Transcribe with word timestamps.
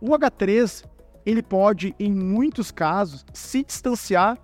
O 0.00 0.08
H3 0.08 0.84
ele 1.26 1.42
pode, 1.42 1.94
em 1.98 2.10
muitos 2.10 2.70
casos, 2.70 3.24
se 3.34 3.62
distanciar 3.62 4.38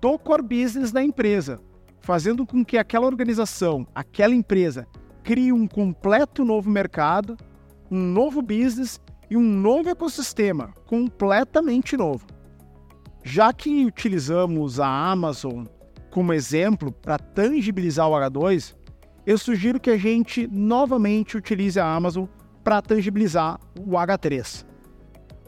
do 0.00 0.18
core 0.18 0.42
business 0.42 0.92
da 0.92 1.02
empresa, 1.02 1.58
fazendo 2.00 2.46
com 2.46 2.64
que 2.64 2.76
aquela 2.76 3.06
organização, 3.06 3.86
aquela 3.94 4.34
empresa, 4.34 4.86
crie 5.22 5.52
um 5.52 5.66
completo 5.66 6.44
novo 6.44 6.70
mercado, 6.70 7.36
um 7.90 7.98
novo 7.98 8.42
business 8.42 9.00
e 9.30 9.36
um 9.36 9.42
novo 9.42 9.88
ecossistema 9.88 10.72
completamente 10.86 11.96
novo. 11.96 12.26
Já 13.24 13.52
que 13.52 13.84
utilizamos 13.84 14.78
a 14.78 14.86
Amazon 14.86 15.64
como 16.10 16.32
exemplo 16.32 16.92
para 16.92 17.18
tangibilizar 17.18 18.08
o 18.08 18.12
H2, 18.12 18.74
eu 19.26 19.36
sugiro 19.36 19.80
que 19.80 19.90
a 19.90 19.96
gente 19.96 20.46
novamente 20.46 21.36
utilize 21.36 21.78
a 21.78 21.84
Amazon 21.84 22.26
para 22.62 22.80
tangibilizar 22.80 23.58
o 23.78 23.90
H3. 23.92 24.67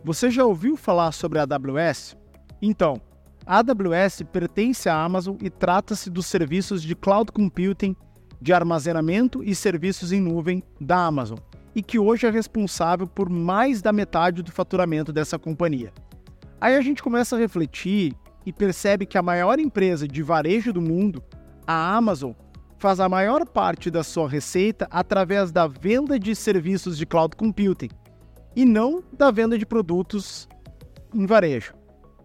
Você 0.02 0.30
já 0.30 0.46
ouviu 0.46 0.78
falar 0.78 1.12
sobre 1.12 1.38
a 1.38 1.42
AWS? 1.42 2.16
Então, 2.62 2.98
a 3.45 3.59
AWS 3.59 4.23
pertence 4.32 4.88
à 4.88 4.95
Amazon 4.95 5.36
e 5.42 5.50
trata-se 5.50 6.09
dos 6.09 6.24
serviços 6.24 6.82
de 6.82 6.96
cloud 6.96 7.30
computing, 7.30 7.95
de 8.40 8.50
armazenamento 8.50 9.45
e 9.45 9.54
serviços 9.54 10.10
em 10.10 10.20
nuvem 10.20 10.62
da 10.80 11.04
Amazon, 11.04 11.38
e 11.74 11.82
que 11.82 11.98
hoje 11.98 12.26
é 12.26 12.30
responsável 12.30 13.06
por 13.06 13.28
mais 13.28 13.82
da 13.82 13.92
metade 13.92 14.42
do 14.42 14.50
faturamento 14.50 15.12
dessa 15.12 15.38
companhia. 15.38 15.92
Aí 16.59 16.76
a 16.76 16.80
gente 16.80 17.02
começa 17.02 17.37
a 17.37 17.38
refletir 17.38 18.14
e 18.46 18.54
percebe 18.54 19.04
que 19.04 19.18
a 19.18 19.23
maior 19.23 19.59
empresa 19.59 20.09
de 20.09 20.23
varejo 20.23 20.73
do 20.73 20.80
mundo, 20.80 21.23
a 21.66 21.95
Amazon, 21.95 22.32
faz 22.78 23.01
a 23.01 23.09
maior 23.09 23.46
parte 23.46 23.90
da 23.90 24.02
sua 24.02 24.26
receita 24.26 24.88
através 24.90 25.52
da 25.52 25.66
venda 25.66 26.18
de 26.18 26.35
serviços 26.35 26.96
de 26.96 27.04
cloud 27.04 27.37
computing 27.37 27.90
e 28.54 28.65
não 28.65 29.02
da 29.12 29.30
venda 29.30 29.56
de 29.56 29.66
produtos 29.66 30.48
em 31.15 31.26
varejo. 31.26 31.74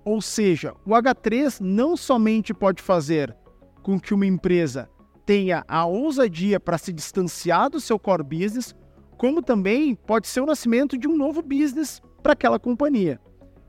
Ou 0.04 0.22
seja, 0.22 0.74
o 0.86 0.92
H3 0.92 1.60
não 1.60 1.98
somente 1.98 2.54
pode 2.54 2.82
fazer 2.82 3.36
com 3.82 4.00
que 4.00 4.14
uma 4.14 4.26
empresa 4.26 4.90
tenha 5.26 5.64
a 5.68 5.86
ousadia 5.86 6.60
para 6.60 6.78
se 6.78 6.94
distanciar 6.94 7.70
do 7.70 7.80
seu 7.80 7.98
core 7.98 8.24
business, 8.24 8.76
como 9.18 9.42
também 9.42 9.96
pode 9.96 10.28
ser 10.28 10.42
o 10.42 10.46
nascimento 10.46 10.98
de 10.98 11.08
um 11.08 11.18
novo 11.18 11.42
business 11.42 12.02
para 12.22 12.34
aquela 12.34 12.60
companhia. 12.60 13.20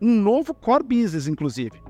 Um 0.00 0.20
novo 0.20 0.52
core 0.52 0.84
business, 0.84 1.26
inclusive. 1.26 1.85